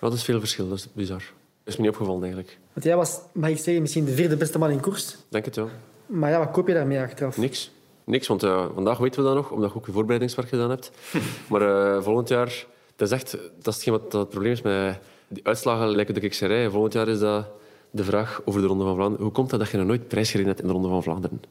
[0.00, 1.18] dat is veel verschil, dat is bizar.
[1.18, 2.58] Dat is me niet opgevallen eigenlijk.
[2.72, 5.16] Want jij was, mag ik zeggen, misschien de vierde beste man in koers.
[5.28, 5.66] Denk het, ja.
[6.06, 7.36] Maar ja, wat koop je daarmee achteraf?
[7.36, 7.70] Niks.
[8.04, 10.90] Niks, want eh, vandaag weten we dat nog, omdat je ook je voorbereidingswerk gedaan hebt.
[11.50, 14.62] maar eh, volgend jaar, dat is echt, dat is hetgeen wat dat het probleem is
[14.62, 16.70] met die uitslagen lijken de kikserij.
[16.70, 17.46] Volgend jaar is dat
[17.90, 19.24] de vraag over de Ronde van Vlaanderen.
[19.24, 21.42] Hoe komt dat dat je nog nooit prijsgereden hebt in de Ronde van Vlaanderen?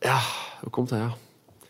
[0.00, 0.20] Ja,
[0.60, 1.14] hoe komt dat, ja?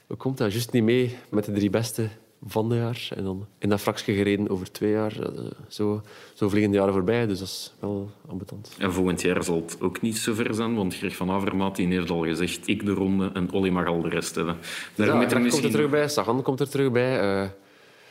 [0.07, 0.53] Hoe komt dat?
[0.53, 2.09] Juist niet mee met de drie beste
[2.47, 3.19] van het jaar.
[3.19, 5.21] En dan in dat frakje gereden over twee jaar.
[5.21, 6.03] Eh, Zo,
[6.35, 8.75] zo vliegen de jaren voorbij, dus dat is wel ambetant.
[8.79, 11.87] En volgend jaar zal het ook niet zo ver zijn, want Greg van Avermaat die
[11.87, 14.57] heeft al gezegd ik de ronde en Olly mag al de rest hebben.
[14.95, 15.71] Daar Ja, er komt er misschien...
[15.71, 17.21] terug bij, Sagan komt er terug bij.
[17.21, 17.49] Eh,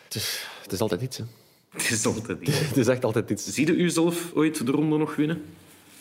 [0.03, 1.17] het, is, het is altijd iets.
[1.17, 1.23] Hè.
[1.77, 2.67] Het is altijd niet.
[2.67, 3.53] Het is echt altijd iets.
[3.53, 5.43] Zie je u zelf ooit de ronde nog winnen?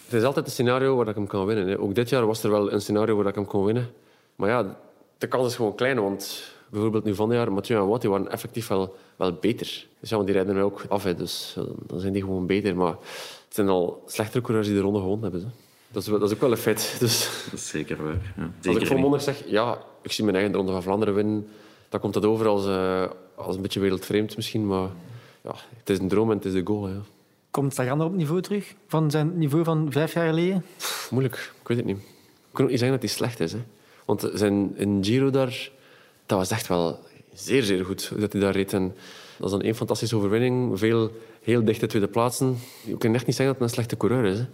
[0.04, 1.68] Het is altijd een scenario waar ik hem kan winnen.
[1.68, 1.78] Hè.
[1.78, 3.88] Ook dit jaar was er wel een scenario waar ik hem kon winnen.
[4.36, 4.76] Maar ja,
[5.18, 6.00] de kans is gewoon klein.
[6.00, 9.86] Want bijvoorbeeld nu van het jaar, Mathieu en Wout, die waren effectief wel, wel beter.
[10.00, 11.02] Dus ja, want die rijden mij ook af.
[11.04, 11.14] Hè.
[11.14, 12.76] Dus ja, dan zijn die gewoon beter.
[12.76, 15.40] Maar het zijn al slechtere coureurs die de ronde gewonnen hebben.
[15.40, 15.48] Hè.
[15.88, 16.96] Dat, is, dat is ook wel een feit.
[17.00, 18.34] Dus Dat is zeker waar.
[18.36, 18.70] Ja.
[18.70, 21.48] als ik volmondig zeg, ja, ik zie mijn eigen de Ronde van Vlaanderen winnen,
[21.88, 24.66] dan komt dat over als, eh, als een beetje wereldvreemd misschien.
[24.66, 24.88] Maar
[25.46, 26.88] ja, het is een droom en het is de goal.
[26.88, 27.00] Ja.
[27.50, 28.74] Komt Sagan op niveau terug?
[28.86, 30.64] Van zijn niveau van vijf jaar geleden?
[30.76, 31.96] Pff, moeilijk, ik weet het niet.
[31.96, 33.52] Ik kan ook niet zeggen dat hij slecht is.
[33.52, 33.58] Hè.
[34.04, 35.70] Want zijn in Giro daar,
[36.26, 36.98] dat was echt wel
[37.34, 38.72] zeer, zeer goed dat hij daar reed.
[38.72, 38.94] En
[39.36, 40.78] dat is dan één fantastische overwinning.
[40.78, 41.10] Veel
[41.42, 42.56] heel dichte tweede plaatsen.
[42.84, 44.38] Je kan echt niet zeggen dat hij een slechte coureur is.
[44.38, 44.44] Hè.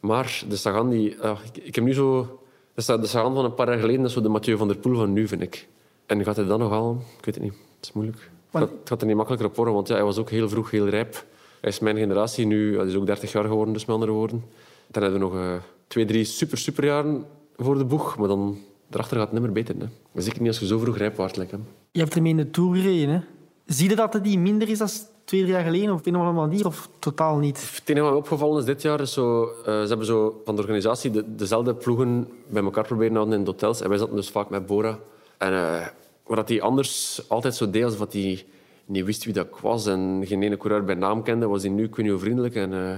[0.00, 2.38] Maar de Sagan, die, ik, ik heb nu zo...
[2.74, 4.68] De Sa- de Sagan van een paar jaar geleden, dat is zo de Mathieu van
[4.68, 5.68] der Poel van nu, vind ik.
[6.06, 6.96] En gaat hij dat nog halen?
[7.18, 7.52] Ik weet het niet.
[7.52, 8.30] Het is moeilijk.
[8.54, 10.30] Het Want- gaat, het gaat er niet makkelijker op worden, want ja, hij was ook
[10.30, 11.24] heel vroeg heel rijp.
[11.60, 14.44] Hij is mijn generatie nu, hij is ook 30 jaar geworden, dus met andere woorden.
[14.86, 15.52] Dan hebben we nog eh,
[15.86, 17.24] twee, drie super, super jaren
[17.56, 18.16] voor de boeg.
[18.18, 19.74] Maar dan, daarachter gaat het niet meer beter.
[20.12, 20.22] Hè.
[20.22, 21.50] Zeker niet als je zo vroeg rijp lijkt.
[21.50, 21.58] hè.
[21.90, 23.14] Je hebt hem in de Tour gereden.
[23.14, 23.20] Hè?
[23.66, 24.88] Zie je dat het die minder is dan
[25.24, 25.92] twee, drie jaar geleden?
[25.92, 26.66] Of op een of andere manier?
[26.66, 27.58] Of totaal niet?
[27.74, 30.54] Het enige wat mij opgevallen is dit jaar, is zo, eh, ze hebben zo van
[30.54, 33.80] de organisatie de, dezelfde ploegen bij elkaar proberen te houden in de hotels.
[33.80, 34.98] En wij zaten dus vaak met Bora.
[35.38, 35.86] En eh
[36.26, 38.44] wat dat hij anders altijd zo deed, alsof hij
[38.84, 41.70] niet wist wie dat ik was en geen ene coureur bij naam kende, was hij
[41.70, 42.96] nu, hoe vriendelijk en eh,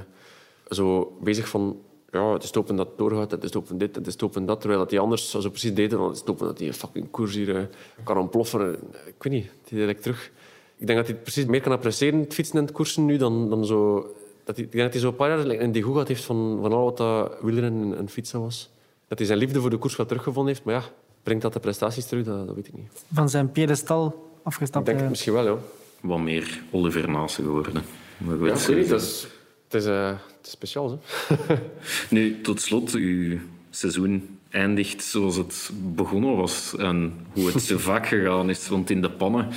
[0.69, 4.07] zo bezig van ja, het is open dat het doorgaat, het is open dit, het
[4.07, 4.61] is open dat.
[4.61, 7.63] Terwijl dat die anders zo precies deden, dan is dat die fucking koers hier eh,
[8.05, 8.73] kan ontploffen.
[9.07, 10.31] Ik weet niet, die direct terug.
[10.77, 13.17] Ik denk dat hij het precies meer kan appreciëren, het fietsen en het koersen nu,
[13.17, 14.15] dan, dan zo...
[14.45, 16.59] Dat hij, ik denk dat hij zo een paar jaar een degoe gehad heeft van,
[16.63, 18.71] van al wat dat wielrennen en, en fietsen was.
[19.09, 20.65] Dat hij zijn liefde voor de koers wat teruggevonden heeft.
[20.65, 20.83] Maar ja,
[21.27, 22.25] brengt dat de prestaties terug?
[22.25, 22.89] Dat, dat weet ik niet.
[23.13, 24.15] Van zijn piedestal Ik
[24.47, 24.85] afgestapt.
[24.87, 25.11] denk het eh.
[25.11, 25.57] misschien wel, ja.
[26.01, 27.73] Wat meer Oliver Naassen geworden.
[28.19, 29.27] Maar goed, Ja, ik weet niet, dat is,
[29.65, 30.97] het, is, eh, het is speciaal, hè.
[32.15, 33.39] Nu, tot slot, uw
[33.71, 36.75] seizoen eindigt zoals het begonnen was.
[36.77, 38.69] En hoe het zo vaak gegaan is.
[38.69, 39.49] Want in de pannen,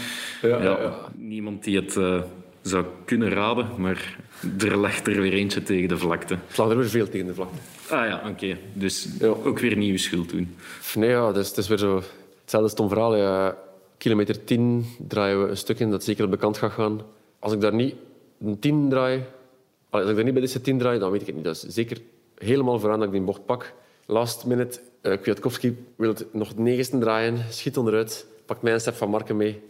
[0.42, 0.94] ja, ja.
[1.16, 2.22] niemand die het eh,
[2.62, 4.18] zou kunnen raden, maar
[4.60, 6.38] er legt er weer eentje tegen de vlakte.
[6.48, 7.58] Het lag er weer veel tegen de vlakte.
[7.90, 8.58] Ah ja, oké.
[8.74, 9.28] Dus Ja.
[9.28, 10.56] ook weer nieuwe schuld doen.
[10.96, 12.04] Nee, ja, dus het is weer zo
[12.42, 13.16] hetzelfde stom verhaal.
[13.16, 13.58] Ja.
[13.98, 17.02] Kilometer 10 draaien we een stuk in dat zeker bekend gaat gaan.
[17.40, 17.96] Als ik daar niet
[18.42, 19.24] een 10 draai,
[19.90, 21.44] als ik daar niet bij deze 10 draai, dan weet ik het niet.
[21.46, 21.98] Dat is zeker
[22.38, 23.74] helemaal vooraan dat ik die bocht pak.
[24.06, 28.80] Last minute, uh, Kwiatkowski wil het nog het negende draaien, schiet onderuit, pakt mij een
[28.80, 29.62] step van Marken mee.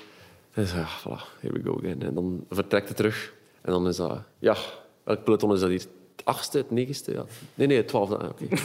[0.54, 2.02] En zo, ja, voilà, here we go again.
[2.02, 3.34] En dan vertrekt het terug.
[3.62, 4.22] En dan is dat...
[4.40, 4.56] Ja,
[5.04, 5.80] welk peloton is dat hier?
[5.80, 5.88] Het
[6.28, 7.12] achtste, het negende?
[7.12, 7.26] Ja.
[7.56, 8.18] Nee, nee, het twaalfde.
[8.18, 8.44] Ah, oké.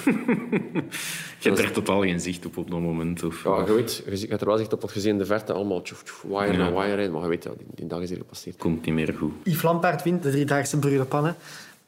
[1.40, 3.22] Je hebt er totaal geen zicht op op dat moment.
[3.22, 5.26] Of, Ja, je weet, je hebt er wel zicht op, want je ziet in de
[5.26, 6.58] verte allemaal tjoef, wire Ja.
[6.58, 7.12] na wire rijden.
[7.12, 8.56] Maar je weet, ja, die, die dag is hier gepasseerd.
[8.56, 9.32] komt niet meer goed.
[9.42, 11.36] Yves Lampaard wint de driedaagse Brugge Pannen.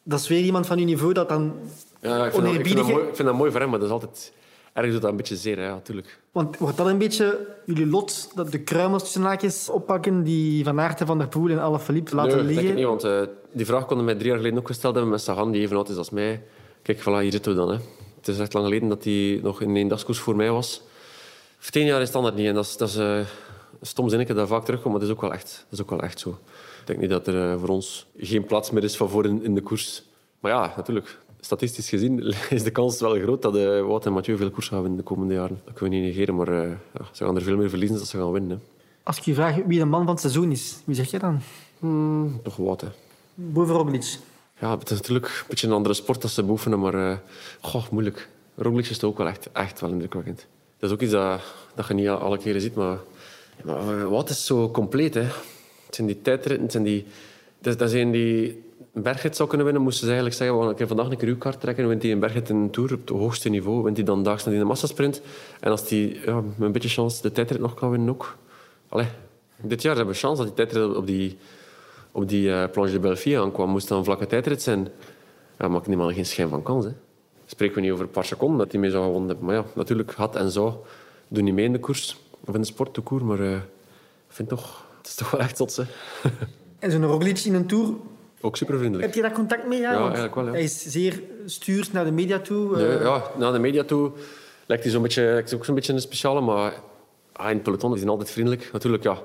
[0.02, 1.54] Dat is weer iemand van uw niveau dat dan...
[2.00, 3.78] Ja, ik, vind dat, ik, vind dat mooi, ik vind dat mooi voor hem, maar
[3.78, 4.32] dat is altijd...
[4.76, 6.18] Ergens doet dat een beetje zeer, ja, natuurlijk.
[6.32, 11.00] Want wordt dat een beetje jullie lot, dat de kruimels tussen oppakken die Van Aert
[11.00, 12.68] en Van der Poel en Alaphilippe laten nee, liggen?
[12.68, 13.20] ik niet, want eh,
[13.52, 15.88] die vraag konden mij drie jaar geleden ook gesteld hebben met Sagan, die even oud
[15.88, 16.42] is als mij.
[16.82, 17.68] Kijk, voilà, hier zitten we dan.
[17.68, 17.76] Hè.
[18.16, 20.82] Het is echt lang geleden dat hij nog in een dagskoers voor mij was.
[21.58, 22.46] Voor tien jaar is standaard niet.
[22.46, 23.26] En dat is, dat is een
[23.82, 26.02] stom zinnetje dat vaak terugkomt, maar dat is ook wel echt, dat is ook wel
[26.02, 26.30] echt zo.
[26.80, 29.44] Ik denk niet dat er eh, voor ons geen plaats meer is van voor in,
[29.44, 30.02] in de koers.
[30.40, 31.18] Maar ja, natuurlijk.
[31.40, 34.80] Statistisch gezien is de kans wel groot dat eh, Wout en Mathieu veel koers gaan
[34.80, 35.60] winnen de komende jaren.
[35.64, 36.70] Dat kunnen we niet negeren, maar eh,
[37.12, 38.50] ze gaan er veel meer verliezen dan ze gaan winnen.
[38.50, 38.56] Hè.
[39.02, 41.40] Als ik je vraag wie de man van het seizoen is, wie zeg je dan?
[41.78, 42.88] Hmm, toch Wout, hè.
[43.34, 44.18] Boven Roglic.
[44.60, 47.16] Ja, het is natuurlijk een beetje een andere sport dat ze beoefenen, maar eh
[47.60, 48.28] goh, moeilijk.
[48.54, 50.46] Roglic is toch ook wel echt, echt wel indrukwekkend.
[50.78, 51.40] Dat is ook iets dat,
[51.74, 52.98] dat je niet alle keren ziet, maar,
[53.64, 55.14] maar wat is zo compleet.
[55.14, 55.22] Hè?
[55.86, 57.06] Het zijn die tijdritten, het zijn die...
[57.58, 58.64] Dat, dat zijn die
[59.02, 61.60] bergrit zou kunnen winnen, moesten ze eigenlijk zeggen, we gaan vandaag een keer uw kaart
[61.60, 64.22] trekken, wint hij een bergrit in een Tour op het hoogste niveau, wint hij dan
[64.22, 65.22] daags naar die massasprint.
[65.60, 68.36] En als hij met een beetje chance de tijdrit nog kan winnen ook.
[69.62, 71.38] Dit jaar hebben we chance dat die tijdrit op die
[72.16, 74.88] op die eh Planche de Belfië aankwam, moest dan een vlakke tijdrit zijn.
[75.58, 76.84] Ja, maakt die man geen schijn van kans.
[76.84, 76.90] Hè.
[77.46, 79.46] Spreken we niet over een paar seconden dat hij mee zou gewonnen hebben.
[79.46, 80.72] Maar ja, natuurlijk, had en zou
[81.28, 82.16] doen niet mee in de koers.
[82.44, 83.24] Of in de sport, de koer.
[83.24, 83.62] Maar eh, ik
[84.28, 84.84] vind toch...
[84.98, 85.78] Het is toch wel echt zot.
[86.78, 87.94] En zo'n Roglic in een Tour,
[88.40, 89.06] Ook super vriendelijk.
[89.06, 89.80] heb je daar contact mee?
[89.80, 90.50] Ja, Want eigenlijk wel, ja.
[90.50, 92.76] Hij is zeer stuurs naar de media toe.
[92.76, 94.12] Nee, eh, ja, naar de media toe
[94.66, 96.40] lijkt hij zo'n beetje, lijkt ook zo'n beetje een speciale.
[96.40, 96.74] Maar
[97.32, 98.68] ah, in het peloton is hij altijd vriendelijk.
[98.72, 99.18] Natuurlijk, ja.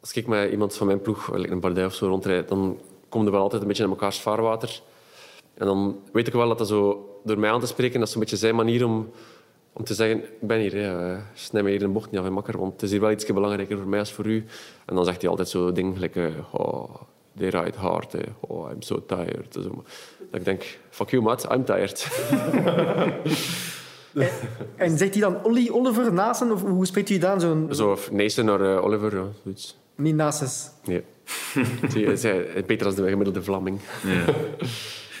[0.00, 3.26] Als ik met iemand van mijn ploeg, like een Bardet of zo, rondrijd, dan komen
[3.26, 4.80] we wel altijd een beetje in elkaars vaarwater.
[5.54, 8.14] En dan weet ik wel dat dat zo, door mij aan te spreken, dat is
[8.14, 9.10] een beetje zijn manier om,
[9.72, 12.26] om te zeggen, ik ben hier, hè, eh, snij mij hier een bocht niet af
[12.26, 14.44] en makker, want het is hier wel iets belangrijker voor mij als voor u.
[14.84, 16.94] En dan zegt hij altijd zo eh, oh,
[17.36, 18.22] they ride hard, hè.
[18.40, 19.46] oh, I'm so tired.
[19.52, 19.84] Zo.
[20.30, 22.06] Dat ik denk, fuck you, maat, I'm tired.
[24.76, 26.52] En zegt hij dan Olly, Oliver, Nasen?
[26.52, 27.40] Of hoe spreekt u dan?
[27.40, 27.68] Zo'n...
[27.70, 29.76] Zo, of Neesten naar eh, Oliver, ja, zoiets.
[29.94, 30.70] Niet Nases.
[30.84, 31.02] Nee.
[32.16, 33.80] Zij- beter dan de gemiddelde Vlaming.
[34.06, 34.24] Ja.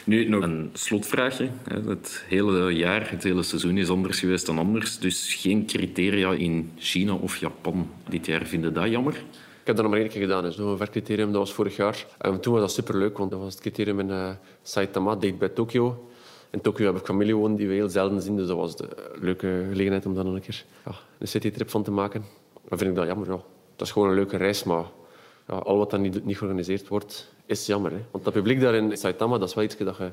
[0.04, 1.48] Nu, nog een slotvraagje.
[1.86, 4.98] Het hele jaar, het hele seizoen is anders geweest dan anders.
[4.98, 8.46] Dus geen criteria in China of Japan dit jaar.
[8.46, 9.24] Vinden dat jammer?
[9.62, 10.44] Ik heb dat nog maar één keer gedaan.
[10.44, 10.50] hè.
[10.50, 12.06] Zo'n vercriterium, dat was vorig jaar.
[12.18, 14.30] En toen was dat superleuk, want dat was het criterium in eh,
[14.62, 16.08] Saitama, dicht bij Tokio.
[16.50, 18.88] In Tokio heb ik familie wonen die we heel zelden zien, dus dat was de
[19.20, 22.24] leuke gelegenheid om dan nog een keer ja, een citytrip van te maken.
[22.68, 23.26] Dan vind ik dat jammer.
[23.26, 23.40] Ja.
[23.76, 24.84] Dat is gewoon een leuke reis, maar
[25.48, 27.90] ja, al wat dan niet, niet georganiseerd wordt, is jammer.
[27.90, 28.00] Hè.
[28.10, 30.10] Want dat publiek daar in Saitama, dat is wel iets dat je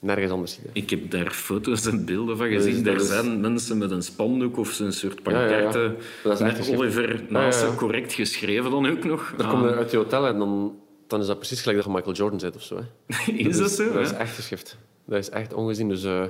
[0.00, 0.58] nergens anders.
[0.72, 2.86] Ik heb daar foto's en beelden van gezien.
[2.86, 5.48] Er is- zijn mensen met een spandoek of een soort Ja, ja, ja.
[5.62, 6.80] pancarte Dat is echt met geschreven.
[6.84, 7.78] Oliver naast Ja, ja, ja.
[7.78, 9.34] correct geschreven dan ook nog.
[9.36, 10.74] Dan kom je uit je hotel en dan,
[11.06, 12.76] dan is dat precies gelijk dat je Michael Jordan zit of zo.
[13.06, 13.32] Hè.
[13.32, 13.92] Is dat zo?
[13.92, 14.76] Dat is echt geschift.
[15.04, 15.88] Dat is echt ongezien.
[15.88, 16.24] Dus eh, ja,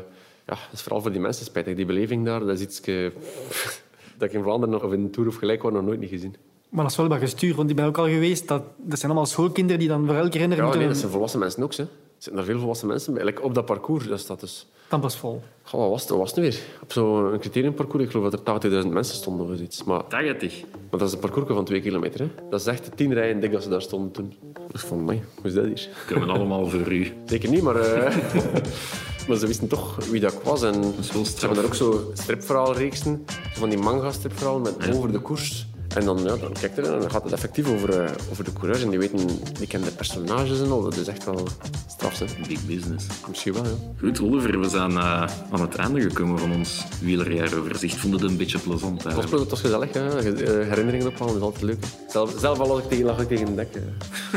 [0.47, 1.75] dat is vooral voor die mensen spijtig.
[1.77, 2.81] Die beleving daar, dat is iets
[4.19, 6.35] dat ik in Vlaanderen nog, of in de Tour of gelijk nog nooit niet gezien.
[6.69, 8.49] Maar dat is wel wat gestuurd, want ik ben ook al geweest.
[8.49, 10.81] Dat, dat zijn allemaal schoolkinderen die dan voor elke renner Ja, moeten...
[10.81, 11.75] nee, dat zijn volwassen mensen ook.
[11.75, 11.85] Hè.
[12.21, 13.25] Er zitten daar veel volwassen mensen bij.
[13.25, 14.67] Like, op dat parcours, dat staat dus...
[14.89, 15.43] Dan pas vol.
[15.63, 16.59] Goh, wat was het, wat was het nu weer?
[16.83, 19.85] Op zo'n criteriumparcours, ik geloof dat er 80.000 mensen stonden of iets.
[19.85, 20.61] Maar, 80.
[20.91, 22.21] maar dat is een parcours van twee kilometer.
[22.21, 22.29] Hè.
[22.51, 24.35] Dat is echt tien rijen dik dat ze daar stonden toen.
[24.73, 25.89] Dus van, mij, hoe is dat hier?
[26.07, 27.13] Kunnen we allemaal voor u.
[27.25, 27.77] Zeker niet, maar...
[27.77, 28.17] eh,
[29.29, 30.63] Maar ze wisten toch wie dat ik was.
[30.63, 30.81] En
[31.13, 35.67] wel ze hebben daar ook zo stripverhaalreeksen, zo van die manga-stripverhalen met over de koers.
[35.95, 38.45] En dan, ja, dan kijk je er en dan gaat het effectief over, eh, over
[38.45, 38.83] de coureurs.
[38.83, 39.19] En die weten,
[39.59, 40.83] die kennen de personages en al.
[40.83, 41.49] Dat is echt wel
[41.89, 42.25] straf, hè.
[42.49, 43.07] Big business.
[43.29, 43.71] Misschien wel, ja.
[44.01, 47.97] Goed, Oliver, we zijn eh, aan het einde gekomen van ons wielerjaaroverzicht.
[47.97, 50.09] Vond het een beetje plezant Het was, het was gezellig, hè.
[50.19, 51.77] Eh, herinneringen ophalen is altijd leuk.
[51.81, 52.11] hè.
[52.11, 53.69] Zelf, zelf al als ik tegen, lag ik tegen een dek.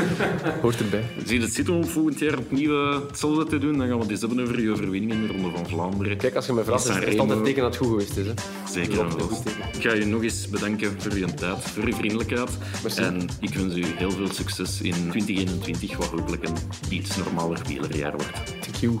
[0.62, 1.04] Hoort erbij.
[1.26, 3.78] Zie je het zitten om volgend jaar opnieuw hetzelfde te doen?
[3.78, 6.16] Dan gaan we het eens hebben over je overwinning in de Ronde van Vlaanderen.
[6.16, 8.26] Kijk, als je me vraagt, is het altijd teken dat het goed geweest is.
[8.26, 8.32] Hè.
[8.72, 9.28] Zeker wel.
[9.72, 12.50] Ik ga je nog eens bedanken voor je tijd, voor je vriendelijkheid.
[12.82, 13.02] Merci.
[13.02, 16.56] En ik wens u heel veel succes in 2021, wat hopelijk een
[16.90, 18.62] iets normaler wielerjaar wordt.
[18.62, 18.98] Thank you.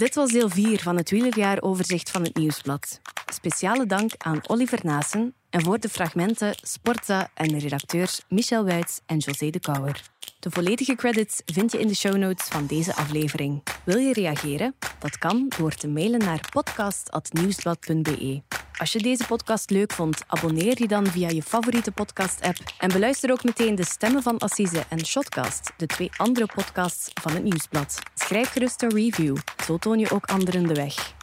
[0.00, 3.00] Dit was deel 4 van het wielerjaaroverzicht van het Nieuwsblad.
[3.32, 9.00] Speciale dank aan Oliver Naassen en voor de fragmenten Sportza en de redacteurs Michel Wuits
[9.06, 10.02] en José de Kouwer.
[10.40, 13.62] De volledige credits vind je in de show notes van deze aflevering.
[13.84, 14.74] Wil je reageren?
[14.98, 18.42] Dat kan door te mailen naar podcast.nieuwsblad.be.
[18.78, 23.30] Als je deze podcast leuk vond, abonneer je dan via je favoriete podcast-app en beluister
[23.30, 27.98] ook meteen de stemmen van Assise en Shotcast, de twee andere podcasts van het Nieuwsblad.
[28.14, 31.14] Schrijf gerust een review, zo toon je ook anderen de weg.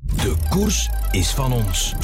[0.00, 1.94] De koers is van ons.